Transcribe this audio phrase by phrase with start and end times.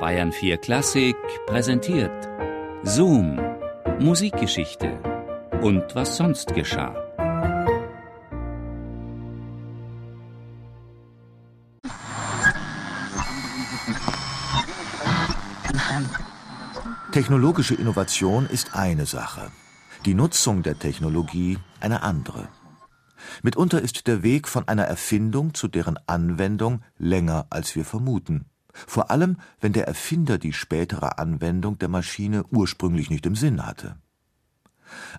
[0.00, 1.16] Bayern 4 Klassik
[1.46, 2.28] präsentiert
[2.84, 3.40] Zoom,
[3.98, 4.96] Musikgeschichte
[5.60, 6.94] und was sonst geschah.
[17.10, 19.50] Technologische Innovation ist eine Sache,
[20.04, 22.46] die Nutzung der Technologie eine andere.
[23.42, 28.46] Mitunter ist der Weg von einer Erfindung zu deren Anwendung länger, als wir vermuten
[28.86, 33.96] vor allem wenn der Erfinder die spätere Anwendung der Maschine ursprünglich nicht im Sinn hatte.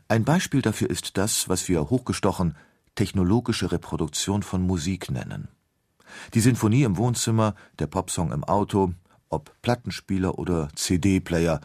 [0.07, 2.55] Ein Beispiel dafür ist das, was wir hochgestochen
[2.95, 5.47] technologische Reproduktion von Musik nennen.
[6.33, 8.93] Die Sinfonie im Wohnzimmer, der Popsong im Auto,
[9.30, 11.61] ob Plattenspieler oder CD-Player,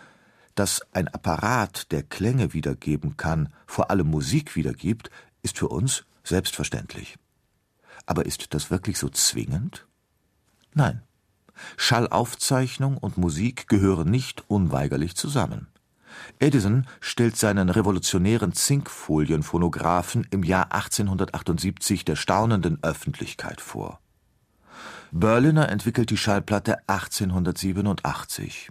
[0.54, 5.10] dass ein Apparat, der Klänge wiedergeben kann, vor allem Musik wiedergibt,
[5.42, 7.16] ist für uns selbstverständlich.
[8.06, 9.86] Aber ist das wirklich so zwingend?
[10.72, 11.02] Nein.
[11.76, 15.68] Schallaufzeichnung und Musik gehören nicht unweigerlich zusammen.
[16.38, 24.00] Edison stellt seinen revolutionären Zinkfolienphonographen im Jahr 1878 der staunenden Öffentlichkeit vor.
[25.10, 28.70] Berliner entwickelt die Schallplatte 1887.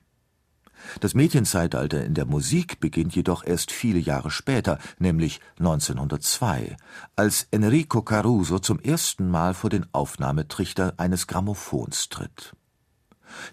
[0.99, 6.75] Das Medienzeitalter in der Musik beginnt jedoch erst viele Jahre später, nämlich 1902,
[7.15, 12.53] als Enrico Caruso zum ersten Mal vor den Aufnahmetrichter eines Grammophons tritt.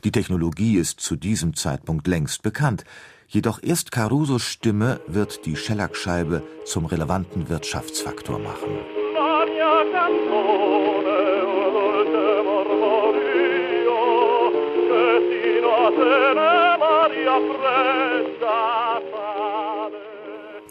[0.04, 2.84] Die Technologie ist zu diesem Zeitpunkt längst bekannt,
[3.28, 8.78] jedoch erst Carusos Stimme wird die Schellackscheibe zum relevanten Wirtschaftsfaktor machen.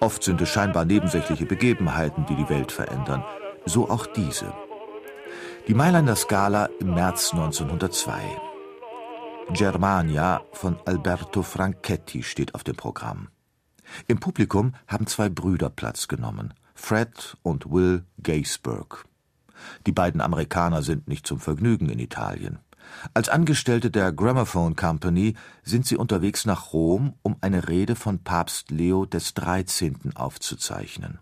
[0.01, 3.23] Oft sind es scheinbar nebensächliche Begebenheiten, die die Welt verändern.
[3.65, 4.53] So auch diese.
[5.67, 8.48] Die Mailänder Skala im März 1902.
[9.53, 13.29] Germania von Alberto Franchetti steht auf dem Programm.
[14.07, 19.05] Im Publikum haben zwei Brüder Platz genommen, Fred und Will Gaisberg.
[19.87, 22.59] Die beiden Amerikaner sind nicht zum Vergnügen in Italien.
[23.13, 28.69] Als Angestellte der Gramophone Company sind sie unterwegs nach Rom, um eine Rede von Papst
[28.69, 29.93] Leo XIII.
[30.13, 31.19] aufzuzeichnen.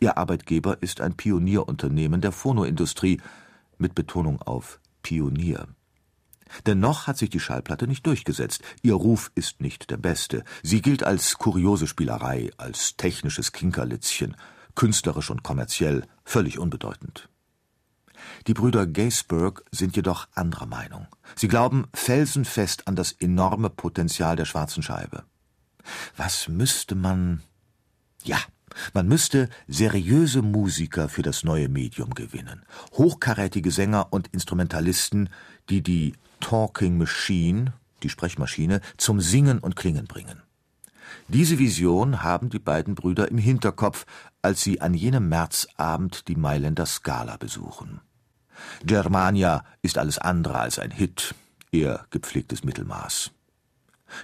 [0.00, 3.20] Ihr Arbeitgeber ist ein Pionierunternehmen der Phonoindustrie,
[3.78, 5.66] mit Betonung auf Pionier.
[6.66, 8.62] Dennoch hat sich die Schallplatte nicht durchgesetzt.
[8.82, 10.44] Ihr Ruf ist nicht der beste.
[10.62, 14.36] Sie gilt als kuriose Spielerei, als technisches Kinkerlitzchen,
[14.74, 17.28] künstlerisch und kommerziell völlig unbedeutend.
[18.46, 21.06] Die Brüder Gaisberg sind jedoch anderer Meinung.
[21.34, 25.24] Sie glauben felsenfest an das enorme Potenzial der schwarzen Scheibe.
[26.16, 27.42] Was müsste man.
[28.24, 28.38] Ja,
[28.92, 32.62] man müsste seriöse Musiker für das neue Medium gewinnen,
[32.92, 35.28] hochkarätige Sänger und Instrumentalisten,
[35.68, 37.72] die die Talking Machine,
[38.02, 40.42] die Sprechmaschine, zum Singen und Klingen bringen.
[41.28, 44.06] Diese Vision haben die beiden Brüder im Hinterkopf,
[44.42, 48.00] als sie an jenem Märzabend die Mailänder Scala besuchen.
[48.84, 51.34] Germania ist alles andere als ein Hit,
[51.70, 53.30] eher gepflegtes Mittelmaß.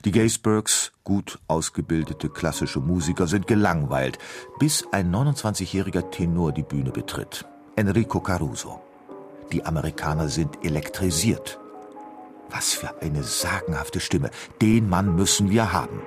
[0.04, 4.19] Die Gaisbergs, gut ausgebildete klassische Musiker, sind gelangweilt,
[4.59, 7.47] bis ein 29-jähriger Tenor die Bühne betritt.
[7.76, 8.81] Enrico Caruso.
[9.53, 11.59] Die Amerikaner sind elektrisiert.
[12.50, 14.31] Was für eine sagenhafte Stimme.
[14.60, 16.00] Den Mann müssen wir haben.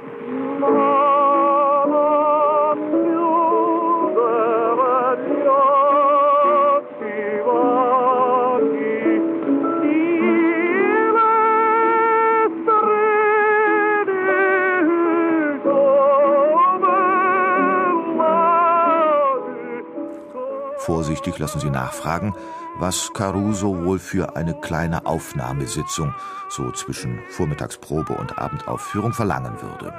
[20.85, 22.33] Vorsichtig lassen Sie nachfragen,
[22.79, 26.15] was Caruso wohl für eine kleine Aufnahmesitzung,
[26.49, 29.93] so zwischen Vormittagsprobe und Abendaufführung, verlangen würde.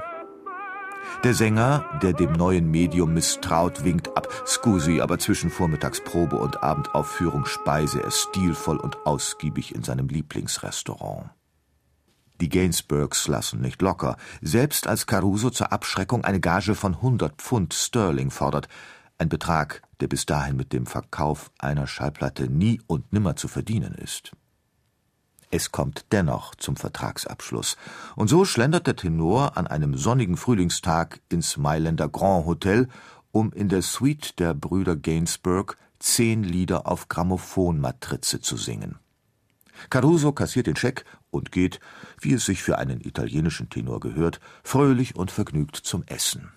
[1.22, 4.26] Der Sänger, der dem neuen Medium misstraut, winkt ab.
[4.44, 11.30] Scusi, aber zwischen Vormittagsprobe und Abendaufführung speise er stilvoll und ausgiebig in seinem Lieblingsrestaurant.
[12.40, 17.72] Die Gainsburgs lassen nicht locker, selbst als Caruso zur Abschreckung eine Gage von 100 Pfund
[17.72, 18.66] Sterling fordert,
[19.18, 23.94] ein Betrag, der bis dahin mit dem Verkauf einer Schallplatte nie und nimmer zu verdienen
[23.94, 24.32] ist.
[25.52, 27.76] Es kommt dennoch zum Vertragsabschluss,
[28.16, 32.88] und so schlendert der Tenor an einem sonnigen Frühlingstag ins Mailänder Grand Hotel,
[33.30, 38.98] um in der Suite der Brüder Gainsbourg zehn Lieder auf Grammophonmatrize zu singen.
[39.88, 41.78] Caruso kassiert den Scheck und geht,
[42.20, 46.50] wie es sich für einen italienischen Tenor gehört, fröhlich und vergnügt zum Essen.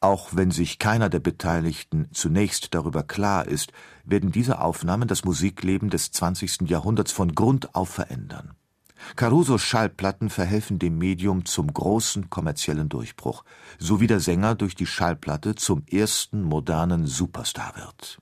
[0.00, 3.72] Auch wenn sich keiner der Beteiligten zunächst darüber klar ist,
[4.04, 6.68] werden diese Aufnahmen das Musikleben des 20.
[6.68, 8.52] Jahrhunderts von Grund auf verändern.
[9.16, 13.44] Carusos Schallplatten verhelfen dem Medium zum großen kommerziellen Durchbruch,
[13.78, 18.18] so wie der Sänger durch die Schallplatte zum ersten modernen Superstar wird.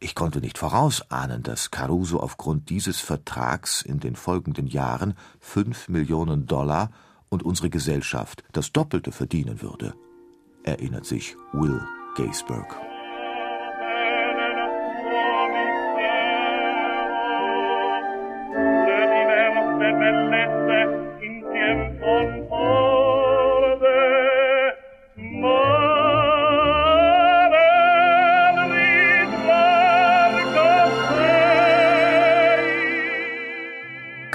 [0.00, 6.46] Ich konnte nicht vorausahnen, dass Caruso aufgrund dieses Vertrags in den folgenden Jahren fünf Millionen
[6.46, 6.90] Dollar
[7.30, 9.94] und unsere Gesellschaft das Doppelte verdienen würde,
[10.68, 11.80] erinnert sich Will
[12.16, 12.76] Gaysburg.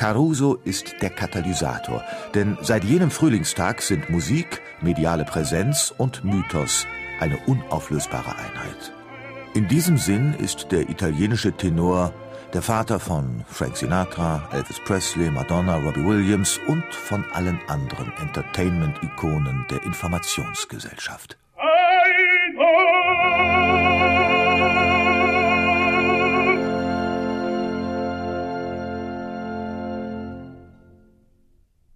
[0.03, 2.03] Caruso ist der Katalysator,
[2.33, 6.85] denn seit jenem Frühlingstag sind Musik, mediale Präsenz und Mythos
[7.21, 8.91] eine unauflösbare Einheit.
[9.53, 12.13] In diesem Sinn ist der italienische Tenor
[12.53, 19.65] der Vater von Frank Sinatra, Elvis Presley, Madonna, Robbie Williams und von allen anderen Entertainment-Ikonen
[19.69, 21.38] der Informationsgesellschaft.